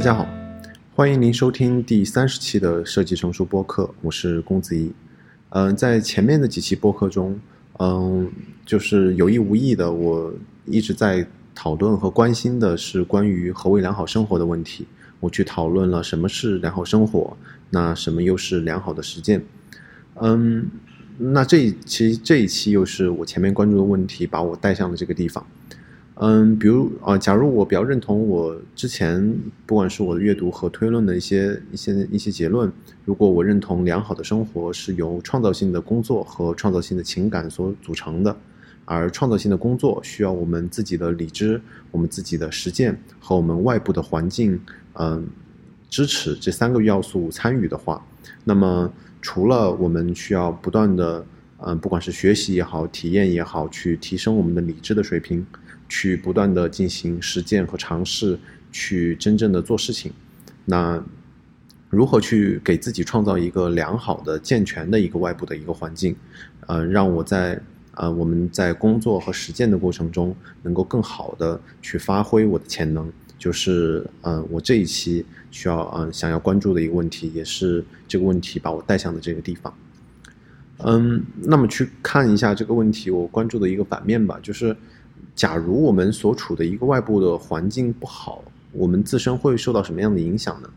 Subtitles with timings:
[0.00, 0.26] 大家好，
[0.94, 4.90] 欢迎您收听第三十期的设计成熟播客，我是龚子怡。
[5.50, 7.38] 嗯，在前面的几期播客中，
[7.78, 8.32] 嗯，
[8.64, 10.32] 就是有意无意的，我
[10.64, 14.86] 一直在讨论和关心的是关于何为良好生活的问题。
[15.20, 17.36] 我去讨论了什么是良好生活，
[17.68, 19.44] 那什么又是良好的实践？
[20.14, 20.70] 嗯，
[21.18, 25.46] 那这一期这一期又是我前面关注的问题，把我带向了这个地方。
[26.22, 29.34] 嗯，比如啊，假如我比较认同我之前
[29.64, 32.70] 不管是我的阅读和推论的一些一些一些结论，
[33.06, 38.36] 如果我认同良好的生活是由创造性的工作和创造性的情感所组成的，
[38.84, 41.58] 而创造性的工作需要我们自己的理智、
[41.90, 44.60] 我们自己的实践和我们外部的环境，
[44.98, 45.26] 嗯，
[45.88, 48.04] 支持这三个要素参与的话，
[48.44, 51.24] 那么除了我们需要不断的，
[51.64, 55.46] 嗯，不管是学习也好、体验也好，去提升我们的理智的水平。
[55.90, 58.38] 去不断的进行实践和尝试，
[58.70, 60.12] 去真正的做事情。
[60.64, 61.02] 那
[61.90, 66.14] 如何去给自己创造一个良好的、健全的一个外部的一个环境？
[66.68, 67.60] 呃，让我在
[67.94, 79.74] 呃我们在工作和实践的过程中，能够更好的去发挥我的潜能，就是嗯，我这一期需要嗯想要关注的一个问题，也是这个问题把我带向的这个地方。
[80.84, 84.76] 嗯，那么去看一下这个问题，我关注的一个反面吧，就是。
[85.34, 90.70] 假如我们所处的一个外部的环境不好，我们自身会受到什么样的影响呢？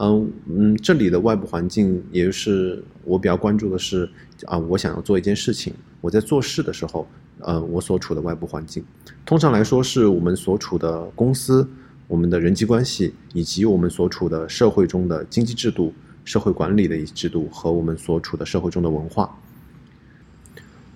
[0.00, 4.08] 嗯嗯，这里的外部环境，也就是我比较关注的是
[4.46, 7.04] 啊，我想要做一件事情，我在做事的时候，
[7.40, 8.84] 呃，我所处的外部环境，
[9.26, 11.68] 通常来说是我们所处的公司、
[12.06, 15.92] 我们的人际关系，以及我们所处的社会中的经济制度、
[16.24, 19.36] 社会管理的一制度和我们所处的社会中的文化。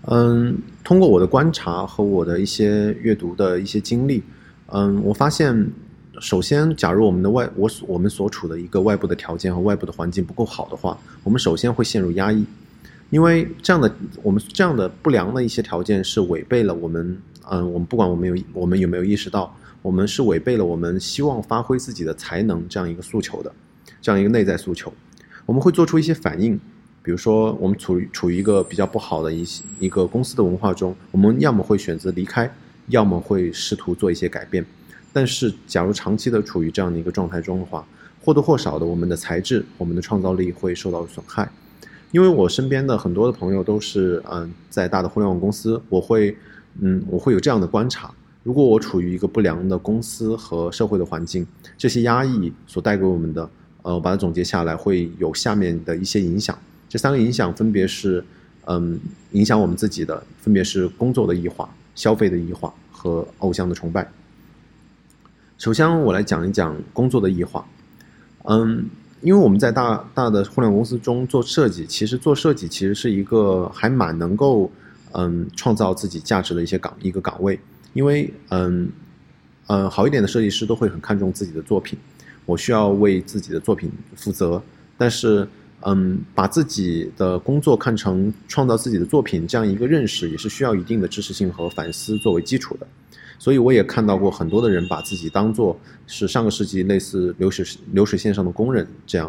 [0.07, 4.21] 嗯，通过我的观察和我的一些阅读的一些经历，
[4.67, 5.71] 嗯，我发现，
[6.21, 12.45] 首先，假如我们的外我我们所处的一个外部的条件和外部的环境不够好的话，我们首先会陷入压抑，
[13.11, 17.17] 因为这样的我们这样的不良的一些条件是违背了我们，
[17.49, 23.53] 嗯，我们不管我们有我们有没有意识到，我们是违背了我们希望发挥自己的才能这样一个诉求的，
[24.01, 24.93] 这样一个内在诉求，
[25.47, 26.59] 我们会做出一些反应。
[27.03, 29.45] 比如说，我们处于处于一个比较不好的一
[29.81, 32.49] 一个公司的文化中，我们要么会选择离开，
[32.89, 34.65] 要么会试图做一些改变。
[35.13, 37.85] 但是，假如长期的处于这样的一个状态中的话，
[38.25, 41.51] 或多或少的，我们的才智、我们的创造力会受到损害。
[42.13, 46.37] 因为我身边的很多的朋友都是嗯，在大的互联网公司，我会
[46.81, 48.15] 嗯，我会有这样的观察：
[48.45, 51.45] 如果我处于一个不良的公司和社会的环境，
[51.77, 53.51] 这些压抑所带给我们的，
[53.83, 56.57] 呃，我把它总结下来，会有下面的一些影响。
[56.93, 58.23] 这三个影响分别是，
[58.67, 64.07] 嗯，影响我们自己的分别是工作的异化、消费的异化和偶像的崇拜。
[65.57, 67.67] 首先，我来讲一讲工作的异化。
[68.45, 68.85] 嗯，
[69.23, 74.71] 因为我们在大大的互联网公司中做设计，其实做设计其实是一个还蛮能够
[75.13, 77.59] 嗯创造自己价值的一些岗一个岗位。
[77.95, 78.87] 因为嗯
[79.69, 81.99] 嗯好一点的设计师都会很看重自己的作品，
[82.45, 84.63] 我需要为自己的作品负责，
[84.99, 85.49] 但是。
[85.85, 92.87] 嗯，把自己的工作看成创造自己的作品这样一个认识，也是需要一定的知识性和反思作为基础的。
[93.37, 95.77] 所以我也看到过很多的人把自己当做
[96.07, 99.29] 是上个世纪类似流水流水线上的工人这样，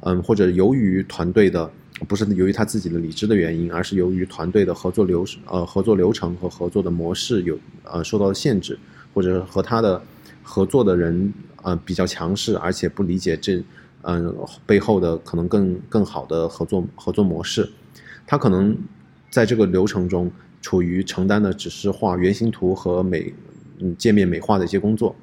[0.00, 1.70] 嗯，或者由于团队的
[2.08, 8.76] 不是由于他自己的理智的原因，而是由于团队的合作流呃合作流程和合作的模式有呃受到了限制，
[9.14, 10.02] 或者和他的
[10.42, 11.32] 合作的人
[11.62, 13.62] 呃比较强势，而且不理解这。
[14.02, 14.34] 嗯，
[14.66, 17.70] 背后的可能更更好的合作合作模式，
[18.26, 18.76] 他可能
[19.30, 20.30] 在这个流程中
[20.60, 23.32] 处于承担的只是画原型图和美
[23.78, 25.14] 嗯界面美化的一些工作，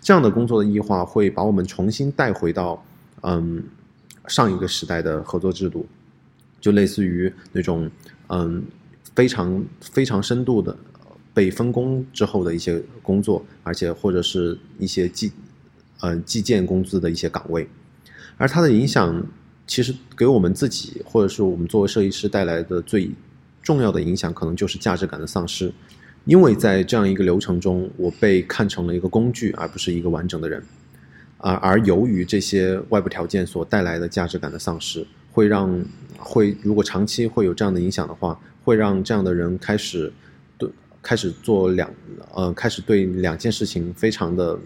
[0.00, 2.84] 这样的工作的异化会把我们重新带回到
[3.22, 3.62] 嗯
[4.26, 5.86] 上一个时代的合作制度，
[6.60, 7.90] 就类似于那种
[8.28, 8.62] 嗯
[9.14, 10.76] 非常非常深度的
[11.32, 15.32] 被分工之后的一些工作，而且或者是一些计
[16.00, 17.66] 嗯计件工资的一些岗位。
[18.38, 19.22] 而它的影响，
[19.66, 23.10] 其实给我们自己，或者是我们作为设计师带来的最
[23.62, 25.70] 重要的影响，可能就是价值感的丧失。
[26.24, 30.62] 因为在这样一个流程中，我被看成了一个工具，而不是一个完整的人。
[31.38, 35.82] 而，而由于这些外部条件所带来的价值感的丧失，会让
[36.16, 40.12] 会如果长期会有这样的影响的话，会让这样的人开始
[40.58, 40.68] 对
[41.02, 41.90] 开始做两
[42.34, 44.58] 呃开始对两件事情非常的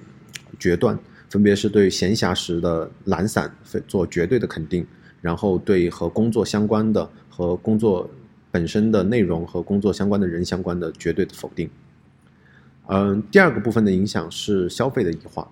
[0.58, 0.98] 决断。
[1.32, 3.50] 分别是对闲暇时的懒散
[3.88, 4.86] 做绝对的肯定，
[5.22, 8.06] 然后对和工作相关的和工作
[8.50, 11.70] 本身的内容和工作相关的人相关的绝对的否定。
[12.88, 15.50] 嗯，第二个部分的影响是消费的异化。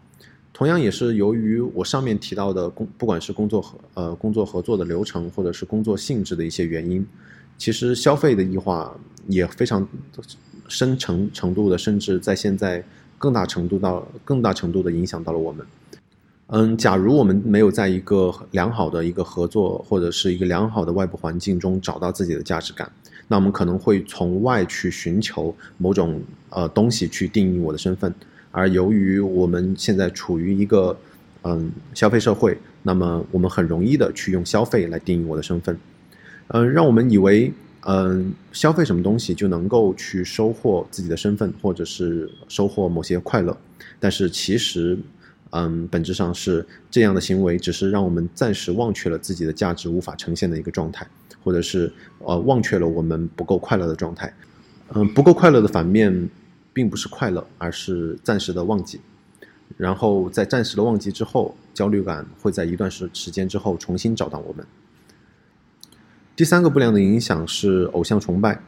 [0.53, 7.07] 同样也是由于我上面提到的工，不管是工作合呃工作合作的流程，或者是工作性质的一些原因，
[7.57, 8.95] 其实消费的异化
[9.29, 9.89] 也非常
[10.69, 12.85] 深程程度的，甚至在现在
[13.21, 15.67] 更大程度到更大程度的影响到了我们。
[16.47, 22.91] 嗯，假如我们没有在一个良好的一个合作或者是一个良好的外部环境中找到自己的价值感，
[23.29, 28.13] 那我们可能会从外去寻求某种呃东西去定义我的身份。
[28.51, 30.97] 而由于我们现在处于一个
[31.43, 35.79] 嗯消费社会，那么我们很容易的去用消费来定义我的身份，
[36.49, 37.53] 嗯，让我们以为
[37.83, 43.57] 嗯消费什么东西就能够去收获自己的身份，或者是收获某些快乐，
[43.99, 44.99] 但是其实。
[45.53, 51.05] 嗯，本质上是这样的行为，只是让我们暂时忘却了自己的价值无法呈现的一个状态，
[51.43, 54.33] 或者是呃忘却了我们不够快乐的状态。
[54.95, 56.31] 嗯，不够快乐的反面，
[56.73, 59.01] 并不是快乐，而是暂时的忘记。
[59.77, 64.65] 然后在暂时的忘记之后，焦虑感会在一段时时间之后重新找到我们。
[66.41, 68.59] 第三个不良的影响是偶像崇拜。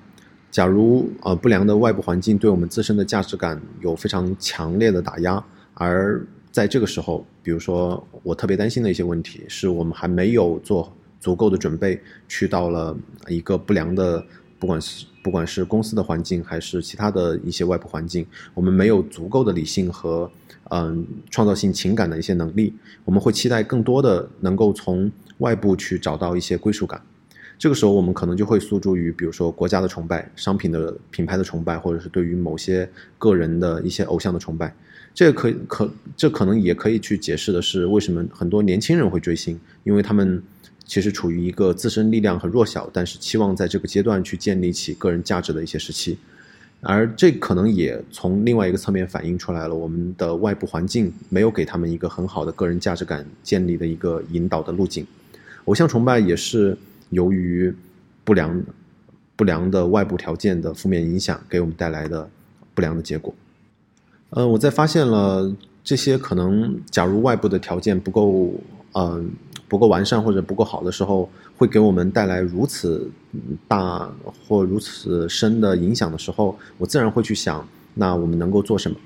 [0.51, 5.43] 假如呃不良的外部环境对我们自身的价值感有非常强烈的打压，
[5.73, 11.99] 而在这个时候，比如说我特别担心的一些问题，是我们还没有做足够的准备，
[12.29, 12.95] 去到了
[13.27, 14.23] 一个不良的，
[14.59, 20.31] 不管是不管是公司的环境，还是其他的一些外部环境，我们没有足够的理性和
[20.69, 22.75] 嗯创造性情感的一些能力，
[23.07, 27.01] 我们会期待更多的能够从外部去找到一些归属感。
[27.62, 34.75] 这个时候，我们可能就会诉诸于，比如说国家的崇拜、商品的品牌的崇拜，或者是对于某些个人的一些偶像的崇拜。
[35.14, 40.43] 这可可，这可能也可以去解释的是，为什么很多年轻人会追星，因为他们
[40.85, 46.19] 其实处于一个自身力量很弱小，但是期望在这个阶段去建立起个人价值的一些时期，
[46.81, 55.06] 而这可能也从另外一个侧面反映出来了，我们的外部环境没有给他们一个很好的个人价值感建立的一个引导的路径。
[55.67, 56.76] 偶像崇拜也是
[57.12, 57.73] 由于
[58.25, 58.62] 不良
[59.37, 62.29] 不良的外部条件的负面影响给我们带来的
[62.75, 63.32] 不良的结果。
[64.31, 65.55] 嗯，我在发现了
[65.85, 68.55] 这些可能，假如外部的条件不够，
[68.94, 69.31] 嗯，
[69.69, 73.11] 不够完善或者不够好的时候，会给我们带来如此
[73.69, 74.11] 大
[74.47, 78.97] 或如此深的影响的时候，我自然会去想，那我们能够做什么？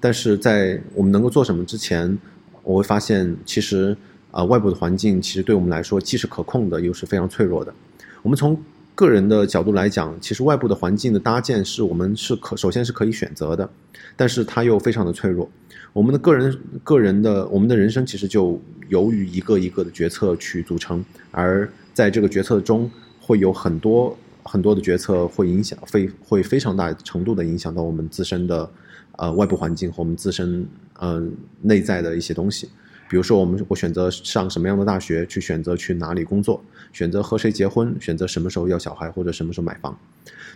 [0.00, 2.18] 但是在我们能够做什么之前，
[2.62, 3.96] 我会发现，其实
[4.36, 7.72] 啊，外部的环境其实对我们来说既是可控的，又是非常脆弱的。
[8.20, 8.54] 我们从
[8.94, 13.66] 个人的角度来讲，其实外部的环境的搭建是我们是可首先是可以选择的，
[14.14, 15.48] 但是它又非常的脆弱。
[15.94, 18.60] 我们的个人个人的我们的人生其实就
[18.90, 28.70] 由于一个一个的决策去组成，而在这个决策中会有很多很多的决策会影响非会非常大程度的影响到我们自身的
[29.12, 30.66] 呃外部环境和我们自身
[30.98, 31.26] 呃
[31.62, 32.68] 内在的一些东西。
[33.08, 36.62] 比如说，我们我选择上什么样的大学，去选择去哪里工作，
[36.92, 39.96] 选择和谁结婚，选择什么时候要小孩或者什么时候买房，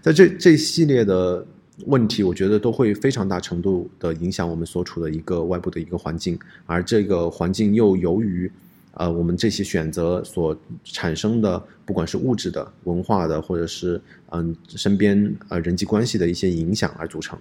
[0.01, 1.47] 在这这系列的
[1.87, 8.51] 问题，我觉得都会非常大程度的影响我们所处的一个外部的一个环境，而这个环境又由于，
[8.95, 14.01] 呃，我们这些选择所产生的，不管是物质的、文化的，或者是
[14.31, 17.39] 嗯身边呃人际关系的一些影响而组成。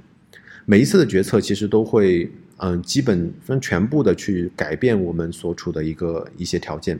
[0.66, 7.00] 每一次的决策其实都会，嗯，基本分全部的去改变我们所处的一个一些条件。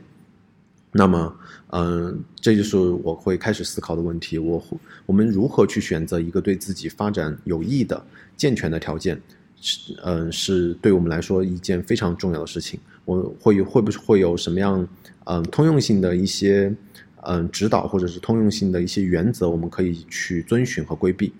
[0.92, 1.36] 那么，
[1.68, 4.62] 嗯，这就是我会开始思考的问题：我
[5.06, 8.04] 我们如何去选择一个对自己发展有益的、
[8.36, 9.20] 健全的条件？
[9.60, 12.80] 是，嗯，是对我们来说一件非常重要的事情。
[13.04, 14.88] 我会会不会有什么样，
[15.24, 16.74] 嗯，通用性的一些，
[17.22, 21.32] 嗯，指导或者是通用性的一些原则，我们可以去遵循和规避？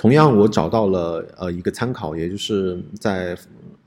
[0.00, 3.36] 同样，我找到了呃一个参考，也就是在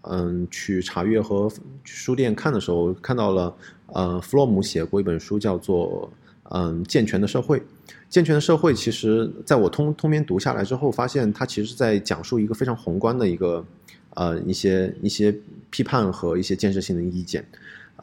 [0.02, 1.52] 嗯去查阅和
[1.84, 3.56] 书店看的时候，看到了
[3.88, 6.08] 呃弗洛姆写过一本书，叫做
[6.52, 7.64] 嗯健全的社会。
[8.10, 13.66] 健全的社会，其实在我通通篇读下来之后，发现它其实在讲述一个非常宏观的一个
[14.14, 15.36] 呃一些一些
[15.72, 17.44] 批判和一些建设性的意见。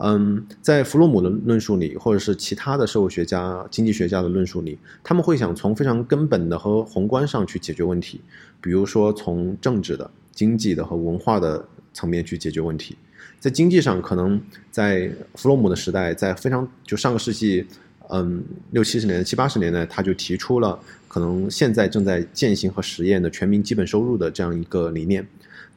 [0.02, 8.19] 嗯，在弗洛姆的论述里，或者是其他的社会学家、经济学家的论述里，他们会想从非常根本的和宏观上去解决问题，
[8.62, 12.97] 比如说从政治的、经济的和文化的层面去解决问题。
[13.38, 14.40] 在经济上，可能
[14.71, 17.66] 在弗洛姆的时代，在非常就上个世纪，
[18.09, 20.78] 嗯，六七十年代、七八十年代，他就提出了
[21.09, 25.26] 可能现在正在践行和实验的全民基本收入的这样一个理念。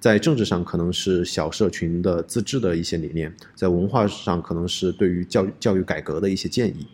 [0.03, 6.85] 在政治上可能是小社群的自治的一些理念，在文化上可能是对于教育教育改革的一些建议，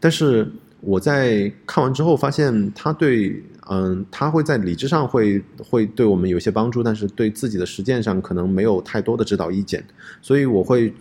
[0.00, 3.40] 但是我在看完之后发现，他对，
[3.70, 9.84] 嗯，他会在理智上会会对我们有些帮助，但是对自己的实践上可能没有太多的指导意见，
[10.20, 10.92] 所以我会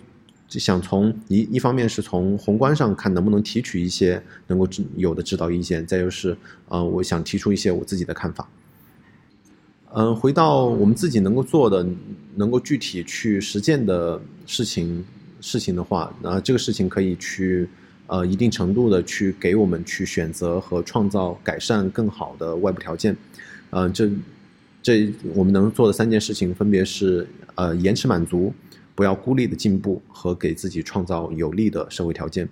[0.50, 6.38] 想从一一方面是从宏观上看能不能提取一些能够有的指导意见，再就是，
[6.68, 8.48] 呃，我想提出一些我自己的看法。
[9.94, 11.86] 嗯，回到我们自己能够做的、
[12.36, 15.04] 能够具体去实践的事情
[15.42, 17.68] 事情的话，那这个事情可以去。
[18.12, 23.16] 呃，一定程度的去给我们去选择和创造改善更好的外部条件，
[23.70, 24.10] 呃，这
[24.82, 28.52] 这我们能做的三件事情分别是：呃，延迟满足，
[28.96, 32.50] 不要孤立的进步和给自己创造有利的社会条件。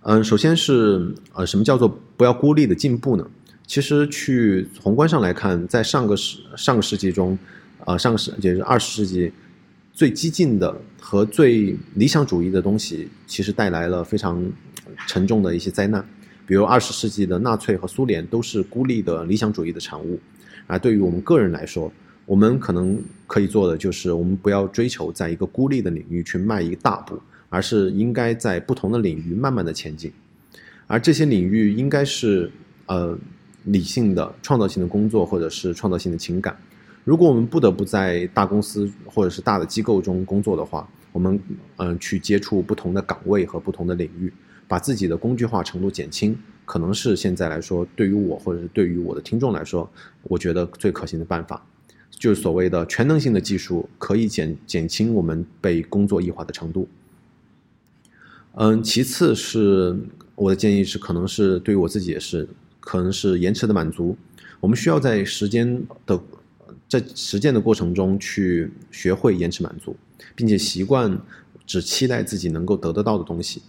[0.00, 3.30] 嗯，首先是呃，什么叫做不要孤立的进步呢？
[3.68, 7.38] 其实去宏观上来看，在上个世上个世纪中，
[7.84, 9.30] 呃，上个世就是二十世纪。
[9.92, 14.40] 最激进的和最理想主义的东西，其实带来了非常
[15.08, 16.02] 沉重的一些灾难。
[16.46, 20.18] 比如二十世纪的纳粹和苏联都是孤立的理想主义的产物。
[20.68, 21.92] 而对于我们个人来说，
[22.26, 30.12] 我们可能可以做的就是，我们不要追求在一个孤立的领域去迈一大步，而是应该在不同的领域慢慢的前进。
[30.86, 32.48] 而这些领域应该是
[32.86, 33.18] 呃
[33.68, 36.56] 理性的、创造性的工作，或者是创造性的情感。
[37.04, 41.40] 如果我们不得不在大公司或者是大的机构中工作的话，我们
[41.76, 44.30] 嗯去接触不同的岗位和不同的领域，
[44.66, 49.90] 把自己的工具化程度减轻，可能是现在来说对于我或者是对于我的听众来说，
[50.24, 51.64] 我觉得最可行的办法，
[52.10, 56.86] 就是所谓的全能性的技术可以减减轻我们被工作异化的程度。
[58.52, 59.96] 嗯，其次是
[60.34, 62.46] 我的建议是，可能是对于我自己也是，
[62.88, 64.16] 可能是延迟的满足，
[64.60, 66.18] 我们需要在时间的。
[66.88, 69.94] 在实践的过程中，去学会延迟满足，
[70.34, 71.20] 并且习惯
[71.66, 73.60] 只期待自己能够得得到的东西，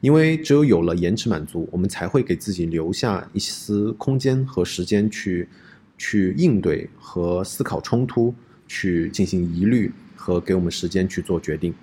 [0.00, 5.48] 因为只有有了延迟满足，我们才会给自己留下一丝空间和时间去
[5.96, 8.32] 去应对和思考冲突，
[8.68, 11.74] 去进行疑虑和给我们时间去做决定。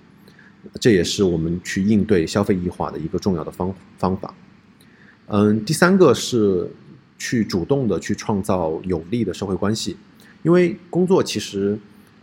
[0.79, 4.33] 这也是我们去应对消费异化的一个重要的方方法。
[5.27, 6.69] 嗯，第三个是
[7.17, 9.98] 去主动的去创造有利的社会关系。
[10.43, 11.77] 因为工作其实，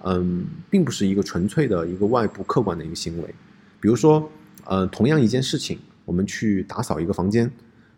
[0.05, 3.35] 嗯，并不是一个纯粹的一个外部客观的一个行为。
[3.81, 4.31] 比如说，
[4.65, 7.51] 呃，同样一件事情，我们去打扫一个房间，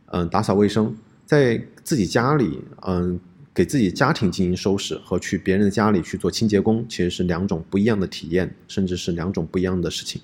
[0.07, 0.95] 嗯，打扫卫生，
[1.27, 3.21] 在自己家里，嗯，
[3.53, 10.23] 给自己家庭进行收拾，和去别人的家里去做清洁工，其实是两种不一样的体验，甚至是两种不一样的事情。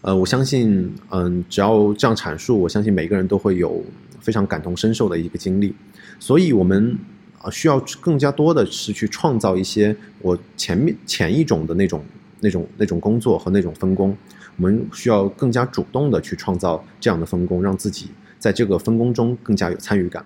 [0.00, 3.84] 呃，我相信，嗯，只要这样阐述，我相信每个人都会有
[4.22, 5.74] 非常感同身受的一个经历。
[6.18, 6.98] 所以，我们。
[7.44, 12.00] 啊，需要更加多的是去创造一些我前面前一种的那种、
[12.38, 14.16] 那种、那种工作和那种分工。
[14.56, 20.24] 我们需要更加主动的去创造这样的分工，让自己在这个分工中更加有参与感。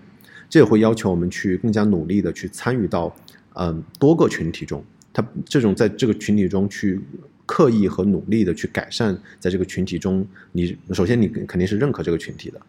[0.51, 3.11] 这也会要求我们去更加努力的去参与到
[3.55, 4.85] 嗯多个群体中。
[5.15, 7.01] 他这种在这个群体中去
[7.47, 10.23] 刻意和努力的去改善，在这个群体中，
[10.53, 12.61] 你首先你肯定是认可这个群体的，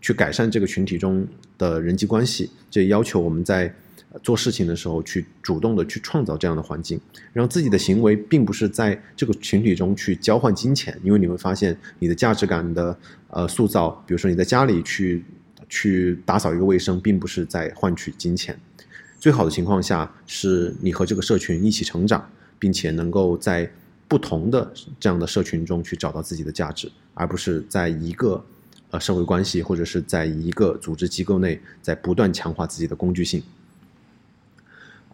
[0.00, 1.26] 去改善这个群体中
[1.58, 2.50] 的人际关系。
[2.70, 3.74] 这要求我们在。
[4.22, 6.98] 做事情的时候，去主动的去创造这样的环境，
[7.34, 12.98] 让自己的行为并不是在这个群体中去交换金钱，因为你会发现你的价值感的
[13.28, 15.22] 呃塑造，比如说你在家里去
[15.68, 18.58] 去打扫一个卫生，并不是在换取金钱。
[19.20, 22.26] 最好的情况下是你和这个社群一起成长，
[22.58, 23.70] 并且能够在
[24.08, 28.42] 不同的这样的社群中去找到自己的价值，而不是在一个
[28.98, 33.42] 社会关系或者是在一个组织机构内在不断强化自己的工具性。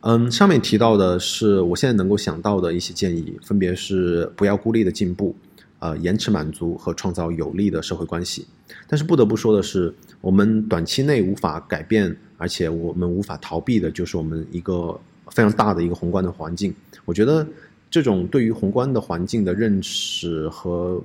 [0.04, 5.36] 嗯，上面提到的是我现在能够想到的一些建议，分别是不要孤立的进步，
[5.78, 8.46] 呃，延迟满足和创造有利的社会关系。
[8.88, 14.98] 但是不得不说的是，我们短期内无法改变，而且我们无法逃避的，就是我们一个
[15.28, 16.74] 非常大的一个宏观的环境。
[17.04, 17.46] 我觉得
[17.92, 20.98] 这种对于宏观的环境的认识和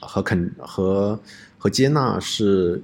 [0.00, 1.20] 和肯和
[1.58, 2.80] 和接纳，是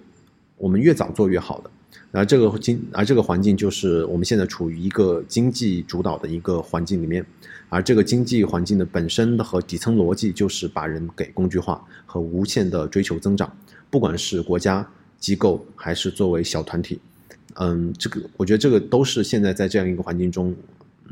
[0.58, 1.70] 我们越早做越好的。
[2.12, 7.24] 而这个经，而这个环境就是我们现在处于一个经济主导的一个环境里面，
[7.70, 13.50] 而这个经济环境的本身的和底层逻辑就是把人给工具化和无限的追求增长，
[13.88, 14.86] 不管是国家
[15.18, 17.00] 机构还是作为小团体，
[17.54, 20.54] 嗯，这个我觉得这个都是现在在这样一个环境中，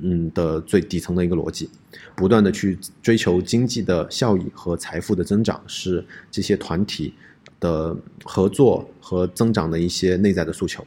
[0.02, 1.68] 嗯的最底层的一个逻辑，
[2.14, 7.14] 不断的去追求经济的效益和财富的增长，是这些团体
[7.60, 10.84] 的合作和增长的一些内在的诉求。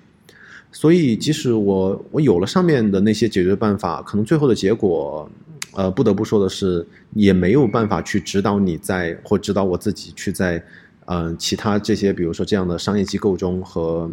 [0.69, 5.27] 所以，即使我我有了上面的那些解决办法，可能最后的结果，
[5.73, 10.61] 呃，不得不说的是，也没有办法去指导你在或指导我自己去在，
[11.05, 14.11] 嗯，其他这些，比如说这样的商业机构中和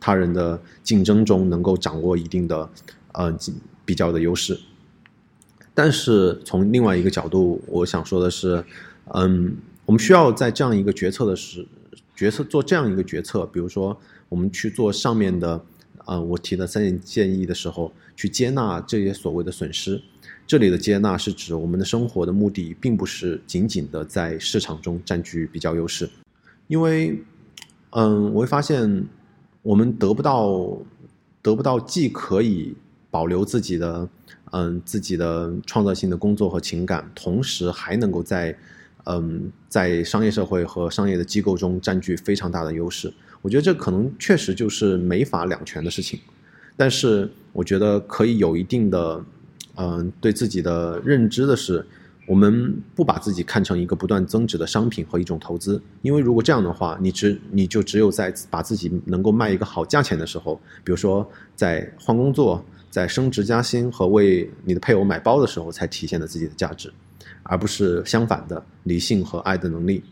[0.00, 2.68] 他人的竞争中，能够掌握一定的
[3.12, 3.30] 呃
[3.86, 4.58] 比较的优势。
[5.72, 8.62] 但是从另外一个角度，我想说的是，
[9.14, 11.66] 嗯，我们需要在这样一个决策的时
[12.14, 15.62] 决策做这样一个决策，比如说我们去做上面的，
[16.06, 20.02] 呃，我提的三点建议的时候，去接纳这些所谓的损失。
[20.46, 26.08] 这里的接纳是指我们的生活的目的，并不是仅仅的在市场中占据比较优势，
[26.68, 27.20] 因为，
[27.90, 29.04] 嗯，我会发现
[29.62, 30.78] 我们得不到
[31.42, 32.74] 得不到既可以
[33.10, 34.08] 保留自己的
[34.52, 38.56] 嗯自己的创造性的工作和情感，同时还能够在
[39.04, 43.12] 嗯在商业社会和商业的机构中占据非常大的优势。
[43.42, 46.18] 我觉得这可能确实就是没法两全的事情，
[46.76, 49.24] 但是我觉得可以有一定的。
[49.78, 51.86] 嗯，对自己的认知的是，
[52.26, 62.64] 我们不把自己看成一个不断增值的商品和一种投资，因为如果这样的话，你只你就只有在把自己能够卖一个好价钱的时候，比如说在换工作、
[62.96, 66.90] 在升职加薪和为你的配偶买包的时候，才体现了自己的价值，
[67.42, 70.02] 而不是相反的理性和爱的能力，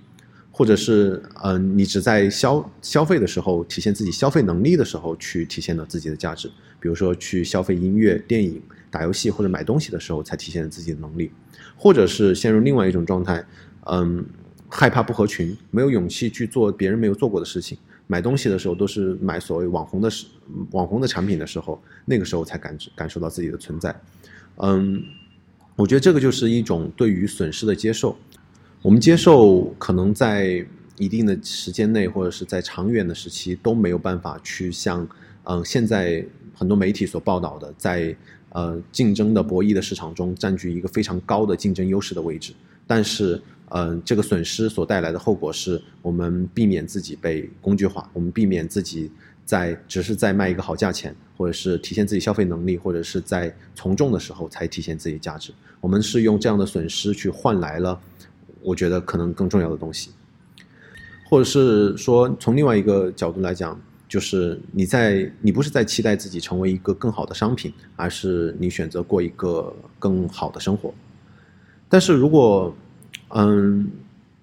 [0.51, 6.47] 或者是嗯，你只在消消费的时候体现自己消费能力的时候去体现了自己的价值，
[6.79, 8.61] 比如说去消费音乐、电影。
[8.91, 11.29] 打游戏或者买东西的时候才体现了自己的能力，
[11.75, 13.45] 或者是陷入另外一种状态，
[13.87, 14.25] 嗯，
[14.69, 17.77] 害怕不合群，没有勇气去做别人没有做过的事情。
[18.07, 20.11] 买东西的时候都是买所谓网红的
[20.71, 23.95] 网红的产品的时候，那个时候才感感受到自己的存在。
[24.57, 25.03] 嗯，
[25.77, 28.17] 我觉得这个就是一种对于损失的接受。
[28.83, 30.65] 我们接受可能在
[30.99, 35.07] 一定的时间内或者是在长远的时期都没有办法去像
[35.45, 38.17] 嗯现在很多媒体所报道的在。
[38.55, 42.53] 呃，竞争的博弈的市场中占据一个非常高的竞争优势的位置，
[42.87, 49.11] 但是，呃，这个损失所带来的后果是我们避免自己被工具化，我们避免自己
[49.45, 55.53] 在只是在卖一个好价钱，或者是体现自己消费能力，或者是在从众的时候才体现自己价值。
[55.81, 58.01] 我们是用这样的损失去换来了，
[58.63, 60.11] 我觉得可能更重要的东西，
[61.29, 63.81] 或者是说从另外一个角度来讲。
[64.07, 70.95] 就是你在，你不是在期待自己成为一个更好的商品，而是你选择过一个更好的生活。
[71.89, 72.73] 但是如果，
[73.31, 73.91] 嗯，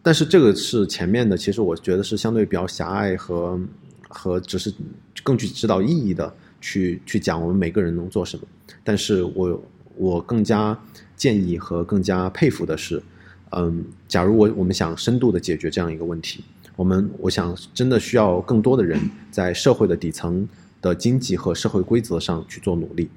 [0.01, 3.59] 但是这个是前面的，其实我觉得是相对比较狭隘和
[4.07, 4.73] 和只是
[5.23, 8.45] 更具指导意义的去去讲我们每个人能做什么。
[8.83, 9.63] 但是我
[9.95, 10.77] 我更加
[11.15, 13.01] 建议和更加佩服的是，
[13.51, 16.43] 嗯，假如我我们想深度的解决这样一个问题。
[16.77, 20.47] 我们我想真的需要更多的人在社会的底层
[20.81, 23.07] 的经济和社会规则上去做努力，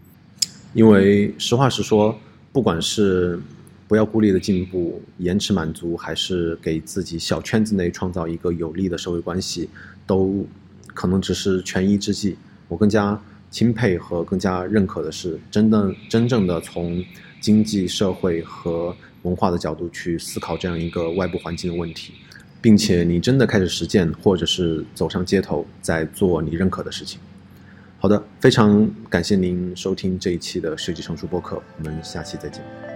[0.74, 2.14] 因为实话实说，
[2.52, 3.40] 不管是
[3.86, 9.68] 不要孤立的进步、延迟满足，还是给自己小圈子内创造一个有利的社会关系，
[10.06, 10.46] 都
[10.86, 12.36] 可能只是权宜之计。
[12.68, 13.20] 我更加
[13.50, 17.04] 钦佩和更加认可的是，真的真正的从
[17.40, 22.14] 经济社会和文化的角度去思考这样一个外部环境的问题。
[22.62, 27.20] 并且你真的开始实践，或者是走上街头，在做你认可的事情。
[27.98, 32.93] 好的，非常感谢您收听这一期的设计成熟播客，我们下期再见。